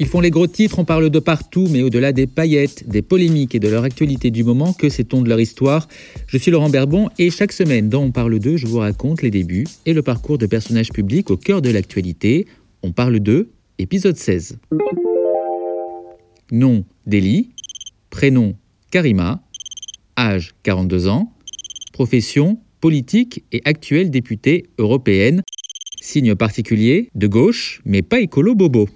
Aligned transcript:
Ils 0.00 0.08
font 0.08 0.18
les 0.18 0.30
gros 0.30 0.48
titres, 0.48 0.80
on 0.80 0.84
parle 0.84 1.08
de 1.08 1.18
partout, 1.20 1.68
mais 1.70 1.82
au-delà 1.82 2.12
des 2.12 2.26
paillettes, 2.26 2.88
des 2.88 3.00
polémiques 3.00 3.54
et 3.54 3.60
de 3.60 3.68
leur 3.68 3.84
actualité 3.84 4.32
du 4.32 4.42
moment, 4.42 4.72
que 4.72 4.88
sait-on 4.88 5.22
de 5.22 5.28
leur 5.28 5.38
histoire? 5.38 5.86
Je 6.26 6.36
suis 6.36 6.50
Laurent 6.50 6.68
Berbon 6.68 7.10
et 7.16 7.30
chaque 7.30 7.52
semaine 7.52 7.88
dans 7.88 8.02
On 8.02 8.10
parle 8.10 8.40
d'eux, 8.40 8.56
je 8.56 8.66
vous 8.66 8.78
raconte 8.78 9.22
les 9.22 9.30
débuts 9.30 9.68
et 9.86 9.92
le 9.92 10.02
parcours 10.02 10.36
de 10.36 10.46
personnages 10.46 10.90
publics 10.90 11.30
au 11.30 11.36
cœur 11.36 11.62
de 11.62 11.70
l'actualité. 11.70 12.48
On 12.82 12.90
parle 12.90 13.20
d'eux, 13.20 13.50
épisode 13.78 14.16
16. 14.16 14.58
Nom 16.50 16.84
Deli, 17.06 17.50
prénom 18.10 18.56
Karima, 18.90 19.44
âge 20.18 20.56
42 20.64 21.06
ans, 21.06 21.32
profession 21.92 22.58
politique 22.80 23.44
et 23.52 23.62
actuelle 23.64 24.10
députée 24.10 24.64
européenne, 24.76 25.42
signe 26.00 26.34
particulier 26.34 27.10
de 27.14 27.28
gauche 27.28 27.80
mais 27.84 28.02
pas 28.02 28.18
écolo 28.18 28.56
bobo. 28.56 28.88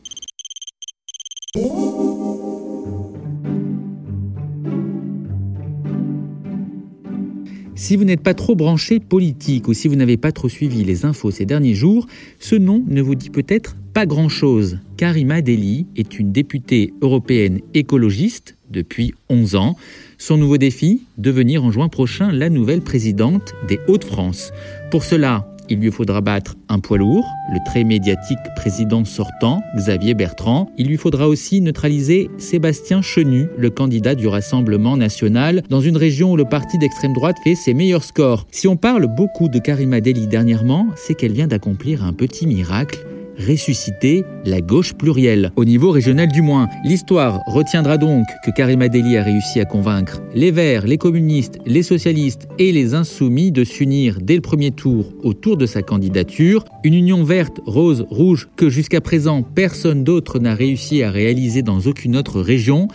Si 7.79 7.95
vous 7.95 8.03
n'êtes 8.03 8.25
pas 8.25 8.35
trop 8.35 8.57
branché 8.57 8.99
politique 8.99 9.69
ou 9.69 9.73
si 9.73 9.87
vous 9.87 9.95
n'avez 9.95 10.17
pas 10.17 10.33
trop 10.33 10.49
suivi 10.49 10.83
les 10.83 11.05
infos 11.05 11.31
ces 11.31 11.45
derniers 11.45 11.77
jours, 11.77 12.09
ce 12.41 12.57
nom 12.57 12.83
ne 12.89 13.01
vous 13.01 13.15
dit 13.15 13.31
peut-être 13.31 13.77
pas 13.95 14.05
grand-chose. 14.05 14.81
Karima 14.97 15.43
Deli 15.43 15.87
est 15.95 16.19
une 16.19 16.33
députée 16.33 16.93
européenne 17.03 17.61
écologiste 17.75 18.57
depuis 18.69 19.15
11 19.29 19.55
ans. 19.55 19.77
Son 20.19 20.37
nouveau 20.37 20.59
défi, 20.59 21.05
devenir 21.19 21.63
en 21.63 21.71
juin 21.71 21.89
prochain 21.89 22.33
la 22.33 22.51
nouvelle 22.51 22.81
présidente 22.81 23.55
des 23.69 23.79
Hauts-de-France. 23.87 24.51
Pour 24.91 25.05
cela, 25.05 25.49
il 25.71 25.79
lui 25.79 25.91
faudra 25.91 26.21
battre 26.21 26.57
un 26.69 26.79
poids 26.79 26.99
lourd, 26.99 27.27
le 27.53 27.59
très 27.67 27.85
médiatique 27.85 28.39
président 28.57 29.05
sortant, 29.05 29.63
Xavier 29.77 30.15
Bertrand. 30.15 30.71
Il 30.79 30.87
lui 30.87 30.97
faudra 30.97 31.29
aussi 31.29 31.61
neutraliser 31.61 32.31
Sébastien 32.39 33.03
Chenu, 33.03 33.49
le 33.57 33.71
candidat 33.71 34.15
du 34.15 34.27
Rassemblement 34.27 34.97
national, 34.97 35.63
dans 35.69 35.81
une 35.81 35.97
région 35.97 36.33
où 36.33 36.37
le 36.37 36.45
parti 36.45 36.79
d'extrême 36.79 37.13
droite 37.13 37.37
fait 37.45 37.55
ses 37.55 37.75
meilleurs 37.75 38.05
scores. 38.05 38.47
Si 38.51 38.69
on 38.69 38.77
parle 38.77 39.07
beaucoup 39.07 39.49
de 39.49 39.59
Karima 39.59 40.01
Deli 40.01 40.27
dernièrement, 40.27 40.89
c'est 40.97 41.15
qu'elle 41.15 41.33
vient 41.33 41.49
d'accomplir 41.49 42.05
un 42.05 42.13
petit 42.13 42.47
miracle 42.47 43.07
ressusciter 43.39 44.25
la 44.45 44.61
gauche 44.61 44.95
plurielle, 44.95 45.51
au 45.57 45.65
niveau 45.65 45.91
régional 45.91 46.29
du 46.29 46.43
moins. 46.43 46.69
L'histoire 46.85 47.41
retiendra 47.47 47.99
donc 47.99 48.27
que 48.45 48.51
Karima 48.51 48.89
Deli 48.89 49.17
a 49.17 49.23
réussi 49.23 49.61
à 49.61 49.65
convaincre 49.65 50.21
les 50.35 50.51
Verts, 50.51 50.87
les 50.87 50.99
communistes, 50.99 51.59
les 51.67 51.83
socialistes 51.83 52.49
et 52.59 52.73
les 52.73 52.95
insoumis 52.95 53.53
de 53.53 53.65
s'unir 53.65 54.19
dès 54.21 54.35
le 54.35 54.41
premier 54.41 54.71
tour 54.71 55.13
autour 55.23 55.57
de 55.57 55.67
sa 55.67 55.83
candidature. 55.83 56.65
Une 56.85 56.95
union 56.95 57.25
verte, 57.25 57.61
rose, 57.67 58.07
rouge 58.11 58.49
que 58.57 58.69
jusqu'à 58.69 59.01
présent 59.01 59.43
personne 59.43 60.05
d'autre 60.05 60.39
n'a 60.39 60.55
réussi 60.55 61.03
à 61.03 61.11
réaliser 61.11 61.63
dans 61.63 61.81
aucune 61.81 62.17
autre 62.17 62.41
région. 62.41 62.89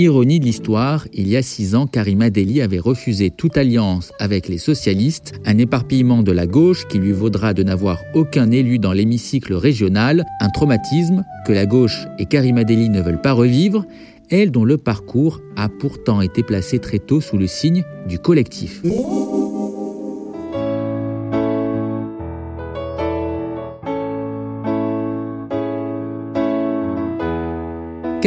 Ironie 0.00 0.38
de 0.38 0.44
l'histoire, 0.44 1.08
il 1.12 1.26
y 1.26 1.36
a 1.36 1.42
six 1.42 1.74
ans, 1.74 1.88
Karima 1.88 2.30
Deli 2.30 2.62
avait 2.62 2.78
refusé 2.78 3.30
toute 3.30 3.56
alliance 3.56 4.12
avec 4.20 4.46
les 4.46 4.56
socialistes, 4.56 5.32
un 5.44 5.58
éparpillement 5.58 6.22
de 6.22 6.30
la 6.30 6.46
gauche 6.46 6.86
qui 6.86 7.00
lui 7.00 7.10
vaudra 7.10 7.52
de 7.52 7.64
n'avoir 7.64 7.98
aucun 8.14 8.52
élu 8.52 8.78
dans 8.78 8.92
l'hémicycle 8.92 9.54
régional, 9.54 10.24
un 10.40 10.50
traumatisme 10.50 11.24
que 11.44 11.52
la 11.52 11.66
gauche 11.66 12.06
et 12.20 12.26
Karima 12.26 12.62
Deli 12.62 12.90
ne 12.90 13.02
veulent 13.02 13.20
pas 13.20 13.32
revivre, 13.32 13.86
elle 14.30 14.52
dont 14.52 14.64
le 14.64 14.78
parcours 14.78 15.40
a 15.56 15.68
pourtant 15.68 16.20
été 16.20 16.44
placé 16.44 16.78
très 16.78 17.00
tôt 17.00 17.20
sous 17.20 17.36
le 17.36 17.48
signe 17.48 17.82
du 18.08 18.20
collectif. 18.20 18.82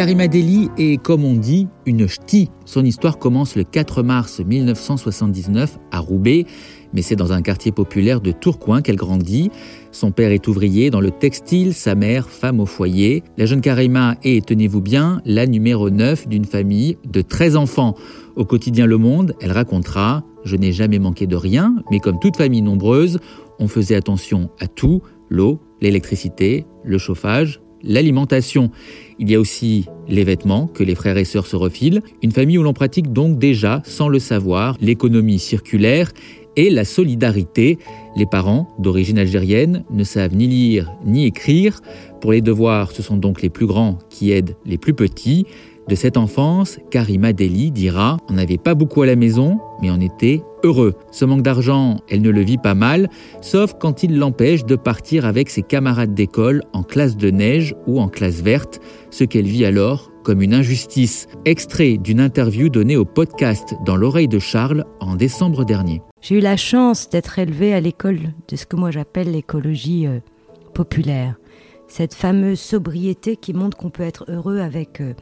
Karima 0.02 0.28
Deli 0.28 0.72
est, 0.80 1.00
comme 1.00 1.24
on 1.24 1.36
dit, 1.36 1.68
une 1.86 2.08
ch'ti. 2.08 2.50
Son 2.66 2.84
histoire 2.84 3.20
commence 3.20 3.56
le 3.56 3.64
4 3.64 4.02
mars 4.02 4.42
1979 4.44 5.78
à 5.92 6.00
Roubaix, 6.00 6.48
mais 6.92 7.04
c'est 7.04 7.16
dans 7.16 7.34
un 7.34 7.44
quartier 7.44 7.72
populaire 7.72 8.20
de 8.20 8.32
Tourcoing 8.32 8.82
qu'elle 8.82 8.96
grandit. 8.96 9.52
Son 9.92 10.10
père 10.10 10.32
est 10.32 10.48
ouvrier 10.48 10.90
dans 10.90 11.02
le 11.02 11.12
textile, 11.12 11.76
sa 11.76 11.94
mère 11.94 12.30
femme 12.30 12.60
au 12.60 12.66
foyer. 12.66 13.24
La 13.38 13.46
jeune 13.46 13.62
Karima 13.62 14.16
est, 14.24 14.44
tenez-vous 14.44 14.82
bien, 14.82 15.22
la 15.24 15.46
numéro 15.46 15.92
9 15.92 16.28
d'une 16.28 16.46
famille 16.46 16.98
de 17.06 17.22
13 17.22 17.56
enfants. 17.56 17.94
Au 18.36 18.44
quotidien 18.44 18.88
Le 18.88 18.98
Monde, 18.98 19.36
elle 19.40 19.52
racontera 19.52 20.24
Je 20.44 20.56
n'ai 20.56 20.72
jamais 20.72 20.98
manqué 20.98 21.28
de 21.28 21.36
rien, 21.36 21.76
mais 21.92 22.00
comme 22.00 22.18
toute 22.18 22.38
famille 22.38 22.64
nombreuse, 22.64 23.20
on 23.60 23.68
faisait 23.68 23.94
attention 23.94 24.50
à 24.60 24.66
tout 24.66 25.04
l'eau, 25.30 25.60
l'électricité, 25.80 26.66
le 26.84 26.98
chauffage, 26.98 27.62
l'alimentation. 27.84 28.72
Il 29.20 29.30
y 29.30 29.36
a 29.36 29.40
aussi 29.40 29.86
les 30.08 30.24
vêtements 30.24 30.68
que 30.68 30.84
les 30.84 30.96
frères 30.96 31.18
et 31.18 31.26
sœurs 31.26 31.48
se 31.48 31.56
refilent, 31.56 32.02
une 32.24 32.32
famille 32.32 32.58
où 32.58 32.64
l'on 32.64 32.74
pratique 32.74 33.14
donc 33.14 33.38
déjà, 33.38 33.82
sans 33.86 34.08
le 34.08 34.20
savoir, 34.20 34.76
l'économie 34.82 35.40
circulaire 35.40 36.12
et 36.56 36.70
la 36.70 36.86
solidarité. 36.86 37.78
Les 38.16 38.26
parents, 38.26 38.68
d'origine 38.80 39.20
algérienne, 39.20 39.84
ne 39.90 40.04
savent 40.04 40.36
ni 40.36 40.48
lire 40.48 40.92
ni 41.06 41.26
écrire. 41.26 41.80
Pour 42.20 42.32
les 42.32 42.42
devoirs, 42.42 42.92
ce 42.92 43.02
sont 43.02 43.18
donc 43.18 43.42
les 43.42 43.50
plus 43.50 43.66
grands 43.66 44.00
qui 44.10 44.32
aident 44.32 44.56
les 44.66 44.78
plus 44.78 44.94
petits. 44.94 45.46
De 45.88 45.96
cette 45.96 46.18
enfance, 46.18 46.80
Karima 46.92 47.34
Deli 47.34 47.72
dira 47.72 48.18
On 48.30 48.34
n'avait 48.34 48.58
pas 48.58 48.76
beaucoup 48.76 49.02
à 49.02 49.06
la 49.06 49.16
maison, 49.16 49.60
mais 49.82 49.90
on 49.90 50.00
était 50.00 50.42
heureux. 50.64 50.96
Ce 51.12 51.26
manque 51.26 51.42
d'argent, 51.42 51.98
elle 52.10 52.22
ne 52.22 52.30
le 52.30 52.42
vit 52.42 52.58
pas 52.58 52.76
mal, 52.76 53.10
sauf 53.42 53.74
quand 53.80 54.04
il 54.04 54.18
l'empêche 54.18 54.66
de 54.66 54.76
partir 54.76 55.26
avec 55.26 55.50
ses 55.50 55.62
camarades 55.62 56.14
d'école 56.14 56.64
en 56.74 56.84
classe 56.84 57.18
de 57.18 57.30
neige 57.30 57.76
ou 57.88 58.00
en 58.00 58.08
classe 58.08 58.42
verte, 58.42 58.80
ce 59.10 59.24
qu'elle 59.24 59.46
vit 59.46 59.66
alors 59.66 60.12
comme 60.24 60.42
une 60.42 60.54
injustice. 60.54 61.28
Extrait 61.46 61.98
d'une 61.98 62.20
interview 62.20 62.70
donnée 62.70 62.98
au 62.98 63.06
podcast 63.06 63.74
Dans 63.86 63.96
l'oreille 63.96 64.28
de 64.28 64.40
Charles 64.40 64.86
en 65.00 65.16
décembre 65.16 65.66
dernier. 65.66 66.02
J'ai 66.22 66.38
eu 66.38 66.42
la 66.42 66.58
chance 66.58 67.10
d'être 67.10 67.40
élevée 67.40 67.74
à 67.74 67.82
l'école 67.82 68.20
de 68.48 68.56
ce 68.56 68.66
que 68.66 68.76
moi 68.76 68.92
j'appelle 68.92 69.32
l'écologie 69.32 70.06
euh, 70.08 70.20
populaire. 70.74 71.36
Cette 71.88 72.14
fameuse 72.14 72.60
sobriété 72.60 73.36
qui 73.36 73.54
montre 73.54 73.78
qu'on 73.78 73.90
peut 73.90 74.04
être 74.04 74.26
heureux 74.30 74.60
avec 74.60 75.02
euh, 75.02 75.14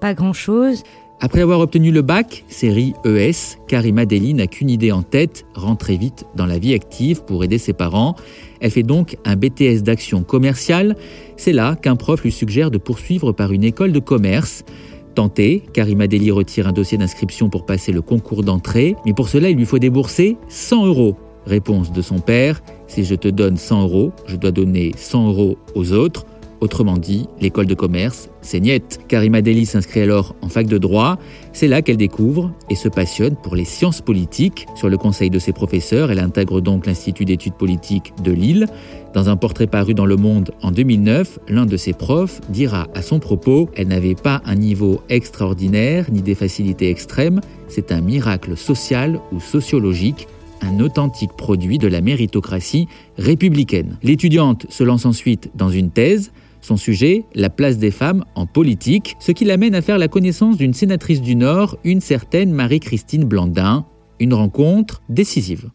pas 0.00 0.14
grand-chose. 0.14 0.82
Après 1.22 1.42
avoir 1.42 1.60
obtenu 1.60 1.90
le 1.90 2.00
bac, 2.00 2.44
série 2.48 2.94
ES, 3.04 3.58
Karima 3.68 4.06
Deli 4.06 4.32
n'a 4.32 4.46
qu'une 4.46 4.70
idée 4.70 4.90
en 4.90 5.02
tête, 5.02 5.44
rentrer 5.54 5.98
vite 5.98 6.24
dans 6.34 6.46
la 6.46 6.58
vie 6.58 6.72
active 6.72 7.22
pour 7.24 7.44
aider 7.44 7.58
ses 7.58 7.74
parents. 7.74 8.16
Elle 8.60 8.70
fait 8.70 8.82
donc 8.82 9.18
un 9.26 9.36
BTS 9.36 9.82
d'action 9.82 10.22
commerciale. 10.22 10.96
C'est 11.36 11.52
là 11.52 11.76
qu'un 11.76 11.96
prof 11.96 12.22
lui 12.22 12.32
suggère 12.32 12.70
de 12.70 12.78
poursuivre 12.78 13.32
par 13.32 13.52
une 13.52 13.64
école 13.64 13.92
de 13.92 13.98
commerce. 13.98 14.64
Tenté, 15.14 15.62
Karima 15.74 16.06
Deli 16.06 16.30
retire 16.30 16.66
un 16.66 16.72
dossier 16.72 16.96
d'inscription 16.96 17.50
pour 17.50 17.66
passer 17.66 17.92
le 17.92 18.00
concours 18.00 18.42
d'entrée, 18.42 18.96
mais 19.04 19.12
pour 19.12 19.28
cela 19.28 19.50
il 19.50 19.58
lui 19.58 19.66
faut 19.66 19.78
débourser 19.78 20.38
100 20.48 20.86
euros. 20.86 21.16
Réponse 21.44 21.92
de 21.92 22.00
son 22.00 22.20
père, 22.20 22.62
si 22.86 23.04
je 23.04 23.14
te 23.14 23.28
donne 23.28 23.58
100 23.58 23.82
euros, 23.82 24.12
je 24.26 24.36
dois 24.36 24.52
donner 24.52 24.92
100 24.96 25.28
euros 25.28 25.58
aux 25.74 25.92
autres. 25.92 26.24
Autrement 26.60 26.98
dit, 26.98 27.26
l'école 27.40 27.64
de 27.64 27.74
commerce, 27.74 28.28
c'est 28.42 28.60
niette. 28.60 29.00
Karima 29.08 29.40
Deli 29.40 29.64
s'inscrit 29.64 30.00
alors 30.00 30.34
en 30.42 30.50
fac 30.50 30.66
de 30.66 30.76
droit. 30.76 31.18
C'est 31.54 31.68
là 31.68 31.80
qu'elle 31.80 31.96
découvre 31.96 32.52
et 32.68 32.74
se 32.74 32.88
passionne 32.88 33.34
pour 33.34 33.56
les 33.56 33.64
sciences 33.64 34.02
politiques. 34.02 34.66
Sur 34.74 34.90
le 34.90 34.98
conseil 34.98 35.30
de 35.30 35.38
ses 35.38 35.54
professeurs, 35.54 36.10
elle 36.10 36.18
intègre 36.18 36.60
donc 36.60 36.84
l'Institut 36.84 37.24
d'études 37.24 37.54
politiques 37.54 38.12
de 38.22 38.32
Lille. 38.32 38.66
Dans 39.14 39.30
un 39.30 39.36
portrait 39.36 39.66
paru 39.66 39.94
dans 39.94 40.04
Le 40.04 40.16
Monde 40.16 40.50
en 40.60 40.70
2009, 40.70 41.38
l'un 41.48 41.64
de 41.64 41.78
ses 41.78 41.94
profs 41.94 42.42
dira 42.50 42.88
à 42.94 43.00
son 43.00 43.20
propos 43.20 43.70
Elle 43.74 43.88
n'avait 43.88 44.14
pas 44.14 44.42
un 44.44 44.54
niveau 44.54 45.00
extraordinaire 45.08 46.06
ni 46.12 46.20
des 46.20 46.34
facilités 46.34 46.90
extrêmes, 46.90 47.40
c'est 47.68 47.90
un 47.90 48.02
miracle 48.02 48.54
social 48.56 49.18
ou 49.32 49.40
sociologique 49.40 50.28
un 50.62 50.78
authentique 50.80 51.32
produit 51.38 51.78
de 51.78 51.88
la 51.88 52.02
méritocratie 52.02 52.86
républicaine. 53.16 53.96
L'étudiante 54.02 54.66
se 54.68 54.84
lance 54.84 55.06
ensuite 55.06 55.50
dans 55.54 55.70
une 55.70 55.90
thèse 55.90 56.32
son 56.60 56.76
sujet, 56.76 57.24
la 57.34 57.50
place 57.50 57.78
des 57.78 57.90
femmes 57.90 58.24
en 58.34 58.46
politique, 58.46 59.16
ce 59.20 59.32
qui 59.32 59.44
l'amène 59.44 59.74
à 59.74 59.82
faire 59.82 59.98
la 59.98 60.08
connaissance 60.08 60.56
d'une 60.56 60.74
sénatrice 60.74 61.22
du 61.22 61.36
Nord, 61.36 61.78
une 61.84 62.00
certaine 62.00 62.52
Marie-Christine 62.52 63.24
Blandin. 63.24 63.86
Une 64.18 64.34
rencontre 64.34 65.00
décisive. 65.08 65.70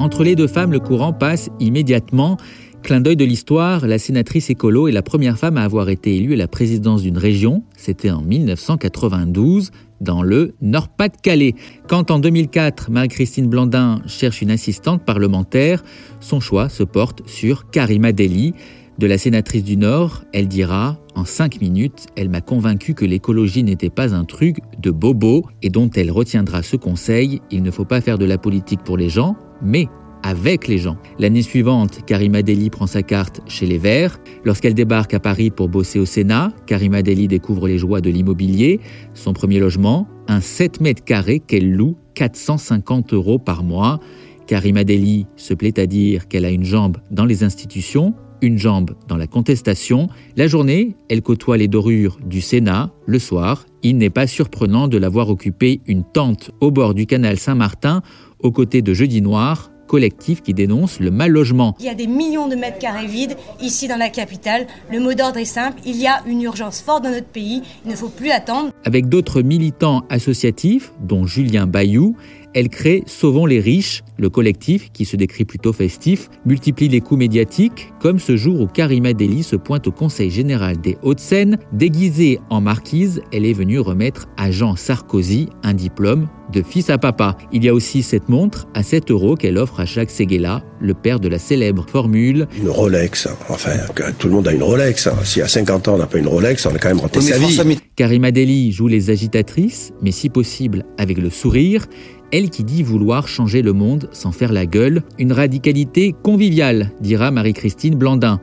Entre 0.00 0.24
les 0.24 0.34
deux 0.34 0.48
femmes, 0.48 0.72
le 0.72 0.80
courant 0.80 1.12
passe 1.12 1.50
immédiatement. 1.60 2.36
Clin 2.82 3.00
d'œil 3.00 3.16
de 3.16 3.24
l'histoire, 3.24 3.86
la 3.86 3.98
sénatrice 3.98 4.50
écolo 4.50 4.88
est 4.88 4.92
la 4.92 5.00
première 5.00 5.38
femme 5.38 5.56
à 5.56 5.62
avoir 5.62 5.88
été 5.88 6.16
élue 6.16 6.34
à 6.34 6.36
la 6.36 6.48
présidence 6.48 7.02
d'une 7.02 7.16
région. 7.16 7.62
C'était 7.76 8.10
en 8.10 8.20
1992 8.20 9.70
dans 10.04 10.22
le 10.22 10.54
Nord-Pas-de-Calais. 10.62 11.54
Quand 11.88 12.10
en 12.10 12.20
2004, 12.20 12.90
Marie-Christine 12.90 13.48
Blandin 13.48 14.00
cherche 14.06 14.42
une 14.42 14.50
assistante 14.50 15.04
parlementaire, 15.04 15.82
son 16.20 16.38
choix 16.38 16.68
se 16.68 16.84
porte 16.84 17.28
sur 17.28 17.70
Karima 17.70 18.12
Deli. 18.12 18.54
De 18.98 19.08
la 19.08 19.18
sénatrice 19.18 19.64
du 19.64 19.76
Nord, 19.76 20.22
elle 20.32 20.46
dira 20.46 20.98
En 21.16 21.24
cinq 21.24 21.60
minutes, 21.60 22.06
elle 22.14 22.28
m'a 22.28 22.40
convaincu 22.40 22.94
que 22.94 23.04
l'écologie 23.04 23.64
n'était 23.64 23.90
pas 23.90 24.14
un 24.14 24.24
truc 24.24 24.58
de 24.78 24.92
bobo 24.92 25.46
et 25.62 25.68
dont 25.68 25.90
elle 25.96 26.12
retiendra 26.12 26.62
ce 26.62 26.76
conseil 26.76 27.40
il 27.50 27.64
ne 27.64 27.72
faut 27.72 27.84
pas 27.84 28.00
faire 28.00 28.18
de 28.18 28.24
la 28.24 28.38
politique 28.38 28.84
pour 28.84 28.96
les 28.96 29.08
gens, 29.08 29.36
mais 29.62 29.88
avec 30.24 30.66
les 30.68 30.78
gens. 30.78 30.96
L'année 31.18 31.42
suivante, 31.42 32.00
Karima 32.06 32.42
Deli 32.42 32.70
prend 32.70 32.86
sa 32.86 33.02
carte 33.02 33.42
chez 33.46 33.66
les 33.66 33.76
Verts. 33.76 34.18
Lorsqu'elle 34.44 34.74
débarque 34.74 35.12
à 35.12 35.20
Paris 35.20 35.50
pour 35.50 35.68
bosser 35.68 35.98
au 35.98 36.06
Sénat, 36.06 36.50
Karima 36.66 37.02
Deli 37.02 37.28
découvre 37.28 37.68
les 37.68 37.78
joies 37.78 38.00
de 38.00 38.08
l'immobilier. 38.08 38.80
Son 39.12 39.34
premier 39.34 39.60
logement, 39.60 40.08
un 40.26 40.40
7 40.40 40.80
mètres 40.80 41.04
carrés 41.04 41.40
qu'elle 41.40 41.70
loue 41.70 41.96
450 42.14 43.12
euros 43.12 43.38
par 43.38 43.62
mois. 43.62 44.00
Karima 44.46 44.82
Deli 44.82 45.26
se 45.36 45.52
plaît 45.52 45.78
à 45.78 45.86
dire 45.86 46.26
qu'elle 46.26 46.46
a 46.46 46.50
une 46.50 46.64
jambe 46.64 46.96
dans 47.10 47.26
les 47.26 47.44
institutions, 47.44 48.14
une 48.40 48.56
jambe 48.56 48.92
dans 49.08 49.18
la 49.18 49.26
contestation. 49.26 50.08
La 50.36 50.46
journée, 50.46 50.96
elle 51.10 51.20
côtoie 51.20 51.58
les 51.58 51.68
dorures 51.68 52.18
du 52.24 52.40
Sénat. 52.40 52.90
Le 53.06 53.18
soir, 53.18 53.66
il 53.82 53.98
n'est 53.98 54.10
pas 54.10 54.26
surprenant 54.26 54.88
de 54.88 54.96
la 54.96 55.10
voir 55.10 55.28
occuper 55.28 55.82
une 55.86 56.02
tente 56.02 56.50
au 56.62 56.70
bord 56.70 56.94
du 56.94 57.04
canal 57.04 57.38
Saint-Martin, 57.38 58.00
aux 58.38 58.52
côtés 58.52 58.82
de 58.82 58.92
Jeudi 58.92 59.22
Noir, 59.22 59.70
collectif 59.86 60.42
qui 60.42 60.54
dénonce 60.54 61.00
le 61.00 61.10
mal 61.10 61.30
logement. 61.30 61.74
Il 61.80 61.86
y 61.86 61.88
a 61.88 61.94
des 61.94 62.06
millions 62.06 62.48
de 62.48 62.56
mètres 62.56 62.78
carrés 62.78 63.06
vides 63.06 63.36
ici 63.60 63.88
dans 63.88 63.96
la 63.96 64.08
capitale. 64.08 64.66
Le 64.90 65.00
mot 65.00 65.14
d'ordre 65.14 65.38
est 65.38 65.44
simple, 65.44 65.80
il 65.84 65.96
y 65.96 66.06
a 66.06 66.22
une 66.26 66.42
urgence 66.42 66.80
forte 66.80 67.04
dans 67.04 67.10
notre 67.10 67.26
pays, 67.26 67.62
il 67.84 67.90
ne 67.90 67.96
faut 67.96 68.08
plus 68.08 68.30
attendre. 68.30 68.70
Avec 68.84 69.08
d'autres 69.08 69.42
militants 69.42 70.02
associatifs, 70.10 70.92
dont 71.00 71.26
Julien 71.26 71.66
Bayou, 71.66 72.16
elle 72.54 72.68
crée 72.68 73.02
Sauvons 73.06 73.46
les 73.46 73.60
riches, 73.60 74.02
le 74.16 74.30
collectif, 74.30 74.90
qui 74.92 75.04
se 75.04 75.16
décrit 75.16 75.44
plutôt 75.44 75.72
festif, 75.72 76.30
multiplie 76.46 76.88
les 76.88 77.00
coups 77.00 77.18
médiatiques, 77.18 77.92
comme 78.00 78.18
ce 78.18 78.36
jour 78.36 78.60
où 78.60 78.66
Karima 78.66 79.12
Deli 79.12 79.42
se 79.42 79.56
pointe 79.56 79.86
au 79.86 79.92
Conseil 79.92 80.30
général 80.30 80.80
des 80.80 80.96
Hauts-de-Seine. 81.02 81.58
Déguisée 81.72 82.40
en 82.50 82.60
marquise, 82.60 83.20
elle 83.32 83.44
est 83.44 83.52
venue 83.52 83.80
remettre 83.80 84.26
à 84.36 84.50
Jean 84.50 84.76
Sarkozy 84.76 85.48
un 85.62 85.74
diplôme 85.74 86.28
de 86.52 86.62
fils 86.62 86.90
à 86.90 86.98
papa. 86.98 87.36
Il 87.52 87.64
y 87.64 87.68
a 87.68 87.74
aussi 87.74 88.02
cette 88.02 88.28
montre 88.28 88.66
à 88.74 88.82
7 88.82 89.10
euros 89.10 89.34
qu'elle 89.34 89.58
offre 89.58 89.80
à 89.80 89.84
Jacques 89.84 90.10
Seguela, 90.10 90.62
le 90.80 90.94
père 90.94 91.18
de 91.18 91.28
la 91.28 91.38
célèbre 91.38 91.86
formule 91.88 92.46
Une 92.60 92.68
Rolex, 92.68 93.28
enfin, 93.48 93.72
tout 94.18 94.28
le 94.28 94.34
monde 94.34 94.46
a 94.46 94.52
une 94.52 94.62
Rolex. 94.62 95.08
Si 95.24 95.40
à 95.40 95.48
50 95.48 95.88
ans 95.88 95.94
on 95.94 95.98
n'a 95.98 96.06
pas 96.06 96.18
une 96.18 96.28
Rolex, 96.28 96.64
on 96.66 96.74
a 96.74 96.78
quand 96.78 96.88
même 96.88 97.00
renté 97.00 97.20
sa 97.20 97.38
vie. 97.38 97.78
Karima 97.96 98.30
Deli 98.30 98.72
joue 98.72 98.88
les 98.88 99.10
agitatrices, 99.10 99.92
mais 100.02 100.10
si 100.10 100.28
possible 100.28 100.84
avec 100.98 101.18
le 101.18 101.30
sourire 101.30 101.86
elle 102.32 102.50
qui 102.50 102.64
dit 102.64 102.82
vouloir 102.82 103.28
changer 103.28 103.62
le 103.62 103.72
monde 103.72 104.08
sans 104.12 104.32
faire 104.32 104.52
la 104.52 104.66
gueule, 104.66 105.02
une 105.18 105.32
radicalité 105.32 106.14
conviviale, 106.22 106.90
dira 107.00 107.30
Marie-Christine 107.30 107.94
Blandin. 107.94 108.40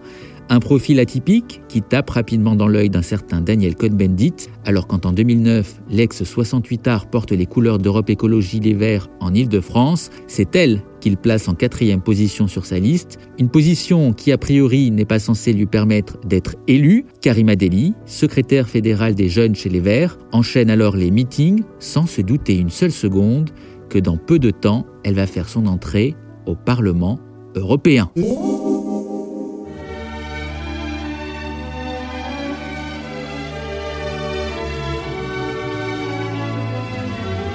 Un 0.49 0.59
profil 0.59 0.99
atypique 0.99 1.61
qui 1.69 1.81
tape 1.81 2.09
rapidement 2.09 2.55
dans 2.55 2.67
l'œil 2.67 2.89
d'un 2.89 3.01
certain 3.01 3.39
Daniel 3.39 3.73
Cohn-Bendit, 3.75 4.49
alors 4.65 4.85
qu'en 4.85 4.97
2009, 4.97 5.81
l'ex-68 5.89 6.89
art 6.89 7.09
porte 7.09 7.31
les 7.31 7.45
couleurs 7.45 7.77
d'Europe 7.77 8.09
Écologie 8.09 8.59
Les 8.59 8.73
Verts 8.73 9.07
en 9.21 9.33
Ile-de-France, 9.33 10.09
c'est 10.27 10.53
elle 10.57 10.81
qu'il 10.99 11.15
place 11.15 11.47
en 11.47 11.55
quatrième 11.55 12.01
position 12.01 12.49
sur 12.49 12.65
sa 12.65 12.79
liste, 12.79 13.17
une 13.39 13.47
position 13.47 14.11
qui 14.11 14.33
a 14.33 14.37
priori 14.37 14.91
n'est 14.91 15.05
pas 15.05 15.19
censée 15.19 15.53
lui 15.53 15.67
permettre 15.67 16.19
d'être 16.25 16.55
élu. 16.67 17.05
Karima 17.21 17.55
Deli, 17.55 17.93
secrétaire 18.05 18.67
fédérale 18.67 19.15
des 19.15 19.29
jeunes 19.29 19.55
chez 19.55 19.69
Les 19.69 19.79
Verts, 19.79 20.17
enchaîne 20.33 20.69
alors 20.69 20.97
les 20.97 21.11
meetings 21.11 21.63
sans 21.79 22.07
se 22.07 22.21
douter 22.21 22.57
une 22.57 22.69
seule 22.69 22.91
seconde 22.91 23.51
que 23.91 23.99
dans 23.99 24.15
peu 24.15 24.39
de 24.39 24.51
temps, 24.51 24.85
elle 25.03 25.15
va 25.15 25.27
faire 25.27 25.49
son 25.49 25.67
entrée 25.67 26.15
au 26.45 26.55
Parlement 26.55 27.19
européen. 27.55 28.09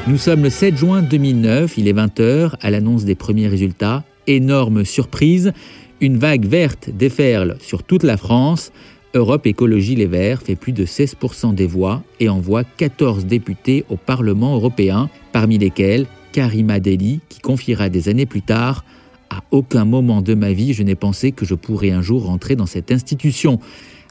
Nous 0.07 0.19
sommes 0.19 0.43
le 0.43 0.51
7 0.51 0.77
juin 0.77 1.01
2009, 1.01 1.79
il 1.79 1.89
est 1.89 1.95
20h, 1.95 2.53
à 2.61 2.71
l'annonce 2.71 3.05
des 3.05 3.15
premiers 3.15 3.49
résultats. 3.49 4.05
Énorme 4.27 4.85
surprise, 4.85 5.53
une 6.03 6.19
vague 6.19 6.45
verte 6.45 6.91
déferle 6.91 7.57
sur 7.61 7.83
toute 7.83 8.03
la 8.03 8.19
France. 8.19 8.73
Europe 9.15 9.47
Écologie 9.47 9.95
Les 9.95 10.07
Verts 10.07 10.43
fait 10.43 10.55
plus 10.55 10.73
de 10.73 10.85
16% 10.85 11.55
des 11.55 11.67
voix 11.67 12.03
et 12.21 12.29
envoie 12.29 12.63
14 12.63 13.25
députés 13.25 13.87
au 13.89 13.97
Parlement 13.97 14.55
européen, 14.55 15.09
parmi 15.33 15.57
lesquels 15.57 16.07
Karima 16.33 16.81
Deli, 16.81 17.21
qui 17.29 17.41
confiera 17.41 17.89
des 17.89 18.09
années 18.09 18.27
plus 18.27 18.43
tard 18.43 18.85
À 19.31 19.43
aucun 19.51 19.85
moment 19.85 20.23
de 20.23 20.35
ma 20.35 20.53
vie 20.53 20.73
je 20.73 20.83
n'ai 20.83 20.95
pensé 20.95 21.33
que 21.33 21.45
je 21.45 21.55
pourrais 21.55 21.91
un 21.91 22.03
jour 22.03 22.27
rentrer 22.27 22.57
dans 22.57 22.67
cette 22.67 22.93
institution. 22.93 23.61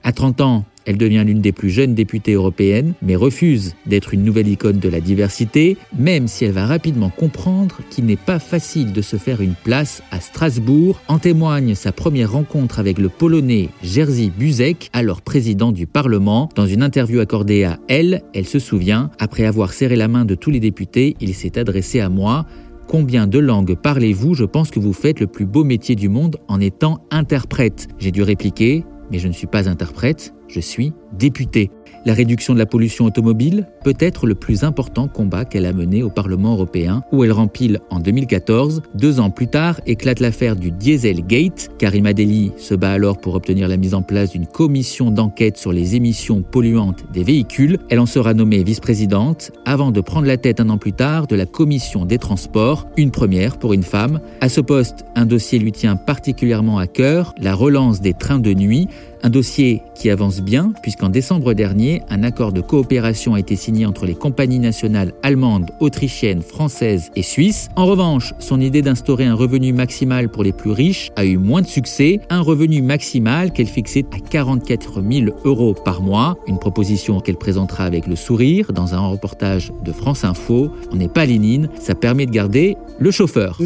À 0.06 0.12
30 0.12 0.42
ans, 0.42 0.66
elle 0.86 1.00
devient 1.00 1.24
l'une 1.25 1.42
des 1.42 1.52
plus 1.52 1.72
jeunes 1.72 1.96
députées 1.96 2.34
européennes, 2.34 2.94
mais 3.02 3.16
refuse 3.16 3.74
d'être 3.88 4.13
une 4.13 4.24
nouvelle 4.24 4.48
icône 4.48 4.78
de 4.78 4.88
la 4.88 5.02
diversité, 5.02 5.78
même 5.98 6.28
si 6.28 6.46
elle 6.46 6.52
va 6.52 6.68
rapidement 6.68 7.10
comprendre 7.10 7.80
qu'il 7.90 8.06
n'est 8.06 8.16
pas 8.16 8.38
facile 8.38 8.94
de 8.94 9.02
se 9.02 9.18
faire 9.18 9.42
une 9.42 9.56
place 9.56 10.04
à 10.12 10.19
Strasbourg. 10.19 11.02
En 11.07 11.18
témoigne 11.18 11.74
sa 11.74 11.92
première 11.92 12.34
rencontre 12.34 12.78
avec 12.78 13.00
le 13.00 13.10
Polonais 13.10 13.69
Jerzy 13.81 14.30
Buzek, 14.30 14.92
alors 14.94 15.24
président 15.24 15.72
du 15.72 15.88
Parlement. 15.88 16.50
Dans 16.54 16.68
une 16.68 16.84
interview 16.84 17.19
accordée 17.19 17.63
à 17.63 17.80
elle, 17.88 18.22
elle 18.36 18.46
se 18.46 18.60
souvient, 18.60 19.10
après 19.18 19.46
avoir 19.46 19.74
serré 19.74 19.96
la 19.96 20.07
main 20.07 20.24
de 20.24 20.36
tous 20.36 20.52
les 20.52 20.60
députés, 20.60 21.16
il 21.19 21.34
s'est 21.34 21.57
adressé 21.57 22.00
à 22.00 22.10
moi. 22.10 22.46
Combien 22.88 23.25
de 23.25 23.40
langues 23.40 23.74
parlez-vous? 23.74 24.36
Je 24.36 24.46
pense 24.46 24.69
que 24.69 24.80
vous 24.80 24.94
faites 24.94 25.19
le 25.19 25.25
plus 25.25 25.48
beau 25.48 25.63
métier 25.63 25.96
du 25.96 26.10
monde 26.10 26.38
en 26.48 26.62
étant 26.62 27.00
interprète. 27.10 27.88
J'ai 27.98 28.12
dû 28.12 28.22
répliquer 28.22 28.84
mais 29.12 29.19
je 29.19 29.28
ne 29.28 29.34
suis 29.34 29.48
pas 29.48 29.69
interprète, 29.69 30.34
je 30.48 30.60
suis 30.60 30.94
député. 31.13 31.72
La 32.07 32.13
réduction 32.13 32.54
de 32.54 32.60
la 32.60 32.68
pollution 32.68 33.06
automobile 33.06 33.66
peut 33.84 33.96
être 33.98 34.28
le 34.28 34.36
plus 34.36 34.63
important 34.63 35.07
combat 35.07 35.44
qu'elle 35.44 35.66
a 35.66 35.74
mené 35.74 36.04
au 36.04 36.12
Parlement 36.12 36.54
européen, 36.54 37.02
où 37.12 37.24
elle 37.24 37.31
rempile 37.31 37.80
en 37.90 38.00
2014. 38.00 38.84
Deux 38.94 39.19
ans 39.19 39.31
plus 39.31 39.48
tard, 39.48 39.81
éclate 39.88 40.19
l'affaire 40.19 40.56
du 40.56 40.69
Dieselgate. 40.69 41.72
Karima 41.80 42.13
Deli 42.13 42.52
se 42.57 42.75
bat 42.75 42.92
alors 42.92 43.18
pour 43.18 43.34
obtenir 43.34 43.68
la 43.68 43.78
mise 43.78 43.96
en 43.96 44.04
place 44.04 44.34
d'une 44.34 44.46
commission 44.46 45.10
d'enquête 45.10 45.57
sur 45.57 45.74
les 45.74 45.96
émissions 45.96 46.44
polluantes 46.44 47.06
des 47.12 47.24
véhicules. 47.24 47.80
Elle 47.90 48.00
en 48.00 48.06
sera 48.06 48.36
nommée 48.36 48.63
vice-présidente, 48.63 49.52
avant 49.66 49.90
de 49.90 50.00
prendre 50.00 50.28
la 50.28 50.38
tête 50.38 50.60
un 50.60 50.69
an 50.69 50.78
plus 50.78 50.94
tard 50.94 51.25
de 51.25 51.36
la 51.36 51.48
commission 51.48 52.06
des 52.06 52.19
transports, 52.19 52.86
une 52.98 53.10
première 53.10 53.57
pour 53.57 53.74
une 53.74 53.81
femme. 53.81 54.19
À 54.42 54.50
ce 54.50 54.62
poste, 54.62 55.06
un 55.16 55.25
dossier 55.25 55.57
lui 55.57 55.72
tient 55.72 55.96
particulièrement 55.96 56.78
à 56.78 56.86
cœur, 56.86 57.34
la 57.42 57.56
relance 57.56 58.00
des 58.00 58.13
trains 58.13 58.38
de 58.38 58.54
nuit, 58.54 58.90
un 59.25 59.30
dossier 59.31 59.81
qui 59.95 60.12
avance 60.12 60.39
bien 60.39 60.72
puisqu'en 60.83 61.10
décembre 61.10 61.56
dernier, 61.56 62.04
un 62.12 62.22
accord 62.22 62.54
de 62.54 62.62
coopération 62.62 63.33
a 63.33 63.39
été 63.39 63.56
signé 63.56 63.88
entre 63.88 64.06
les 64.06 64.13
compagnies 64.13 64.60
nationales 64.60 65.13
allemandes, 65.24 65.72
autrichiennes, 65.80 66.44
françaises 66.44 67.10
et 67.16 67.24
suisses. 67.24 67.69
En 67.75 67.88
revanche, 67.88 68.36
son 68.38 68.61
idée 68.61 68.83
d'instaurer 68.83 69.26
un 69.26 69.33
revenu 69.33 69.73
maximal 69.73 70.30
pour 70.30 70.44
les 70.44 70.52
plus 70.52 70.69
riches 70.69 71.11
a 71.16 71.26
eu 71.26 71.38
moins 71.38 71.64
de 71.64 71.68
succès, 71.68 72.19
un 72.30 72.42
revenu 72.42 72.83
maximal 72.83 73.52
qu'elle 73.52 73.66
fixait 73.66 74.06
à 74.14 74.19
44 74.19 75.02
000 75.02 75.35
euros 75.44 75.73
par 75.73 76.04
mois, 76.04 76.38
une 76.45 76.59
proposition 76.59 77.19
qu'elle 77.19 77.38
présentera 77.38 77.85
avec 77.85 78.06
le 78.06 78.16
sourire 78.16 78.73
dans 78.73 78.94
un 78.94 79.00
reportage 79.00 79.71
de 79.83 79.92
France 79.92 80.23
Info. 80.23 80.69
On 80.92 80.97
n'est 80.97 81.07
pas 81.07 81.26
Lénine, 81.26 81.69
ça 81.80 81.95
permet 81.95 82.28
de 82.28 82.31
garder 82.31 82.78
le 83.00 83.09
chauffeur. 83.09 83.57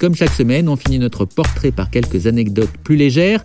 Comme 0.00 0.14
chaque 0.14 0.32
semaine, 0.32 0.70
on 0.70 0.76
finit 0.76 0.98
notre 0.98 1.26
portrait 1.26 1.72
par 1.72 1.90
quelques 1.90 2.26
anecdotes 2.26 2.70
plus 2.82 2.96
légères. 2.96 3.44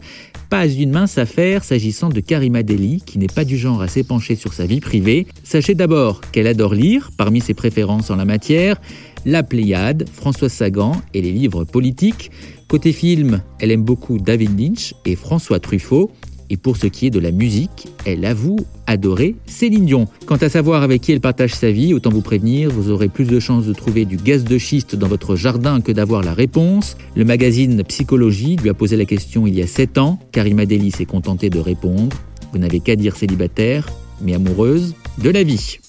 Pas 0.50 0.66
une 0.68 0.92
mince 0.92 1.18
affaire 1.18 1.66
s'agissant 1.66 2.08
de 2.08 2.22
Karima 2.22 2.64
Deli, 2.64 3.02
qui 3.06 3.20
n'est 3.20 3.28
pas 3.28 3.44
du 3.44 3.58
genre 3.58 3.82
à 3.82 3.90
s'épancher 3.90 4.36
sur 4.36 4.54
sa 4.54 4.66
vie 4.66 4.80
privée. 4.80 5.28
Sachez 5.44 5.76
d'abord 5.76 6.22
qu'elle 6.32 6.48
adore 6.48 6.74
lire, 6.74 7.12
parmi 7.18 7.42
ses 7.42 7.54
préférences 7.54 8.10
en 8.10 8.16
la 8.16 8.24
matière, 8.24 8.80
La 9.26 9.44
Pléiade, 9.44 10.08
François 10.14 10.48
Sagan 10.48 10.94
et 11.14 11.22
les 11.22 11.34
livres 11.34 11.66
politiques. 11.66 12.32
Côté 12.70 12.94
film, 12.94 13.42
elle 13.60 13.72
aime 13.72 13.84
beaucoup 13.84 14.18
David 14.18 14.58
Lynch 14.58 14.94
et 15.04 15.18
François 15.18 15.60
Truffaut. 15.60 16.10
Et 16.50 16.58
pour 16.58 16.78
ce 16.78 16.88
qui 16.88 17.08
est 17.08 17.10
de 17.10 17.20
la 17.20 17.32
musique, 17.32 17.88
elle 18.06 18.26
avoue 18.26 18.58
adorer 18.88 19.36
Céline 19.46 19.86
Dion. 19.86 20.08
Quant 20.26 20.36
à 20.36 20.50
savoir 20.50 20.84
avec 20.84 21.02
qui 21.02 21.12
elle 21.12 21.22
partage 21.22 21.54
sa 21.54 21.72
vie, 21.72 21.94
autant 21.94 22.12
vous 22.12 22.22
prévenir, 22.22 22.70
vous 22.70 22.92
aurez 22.92 23.08
plus 23.08 23.26
de 23.26 23.40
chances 23.40 23.66
de 23.66 23.74
trouver 23.74 24.06
du 24.06 24.18
gaz 24.18 24.44
de 24.44 24.58
schiste 24.58 24.96
dans 24.96 25.08
votre 25.08 25.36
jardin 25.36 25.82
que 25.82 25.92
d'avoir 25.92 26.22
la 26.22 26.34
réponse. 26.34 26.98
Le 27.16 27.26
magazine 27.26 27.84
Psychologie 27.84 28.58
lui 28.58 28.70
a 28.70 28.74
posé 28.74 28.96
la 28.98 29.06
question 29.06 29.48
il 29.48 29.56
y 29.56 29.62
a 29.62 29.68
7 29.68 29.98
ans. 29.98 30.20
Karima 30.32 30.66
Deli 30.66 30.92
s'est 30.92 31.06
contentée 31.06 31.50
de 31.50 31.60
répondre. 31.60 32.16
Vous 32.54 32.60
n'avez 32.60 32.80
qu'à 32.80 32.96
dire 32.96 33.16
célibataire, 33.16 33.90
mais 34.22 34.34
amoureuse 34.34 34.96
de 35.22 35.30
la 35.30 35.44
vie. 35.44 35.80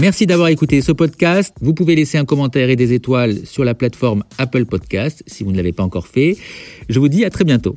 Merci 0.00 0.26
d'avoir 0.26 0.48
écouté 0.48 0.80
ce 0.80 0.92
podcast. 0.92 1.52
Vous 1.60 1.74
pouvez 1.74 1.96
laisser 1.96 2.18
un 2.18 2.24
commentaire 2.24 2.70
et 2.70 2.76
des 2.76 2.92
étoiles 2.92 3.44
sur 3.44 3.64
la 3.64 3.74
plateforme 3.74 4.22
Apple 4.38 4.64
Podcast 4.64 5.24
si 5.26 5.42
vous 5.42 5.50
ne 5.50 5.56
l'avez 5.56 5.72
pas 5.72 5.82
encore 5.82 6.06
fait. 6.06 6.36
Je 6.88 7.00
vous 7.00 7.08
dis 7.08 7.24
à 7.24 7.30
très 7.30 7.42
bientôt. 7.42 7.76